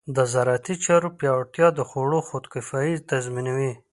[0.15, 3.71] د زراعتي چارو پیاوړتیا د خوړو خودکفایي تضمینوي.